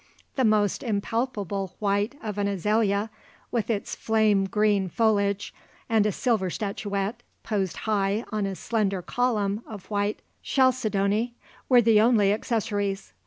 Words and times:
The 0.35 0.41
almost 0.41 0.81
impalpable 0.81 1.75
white 1.77 2.15
of 2.23 2.39
an 2.39 2.47
azalea 2.47 3.11
with 3.51 3.69
its 3.69 3.93
flame 3.95 4.45
green 4.45 4.89
foliage, 4.89 5.53
and 5.87 6.07
a 6.07 6.11
silver 6.11 6.49
statuette, 6.49 7.21
poised 7.43 7.77
high 7.85 8.25
on 8.31 8.47
a 8.47 8.55
slender 8.55 9.03
column 9.03 9.61
of 9.67 9.91
white 9.91 10.23
chalcedony, 10.41 11.35
were 11.69 11.83
the 11.83 12.01
only 12.01 12.33
accessories. 12.33 13.13